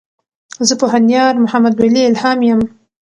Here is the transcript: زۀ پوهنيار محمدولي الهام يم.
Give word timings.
زۀ 0.67 0.73
پوهنيار 0.81 1.33
محمدولي 1.45 2.01
الهام 2.09 2.39
يم. 2.49 2.61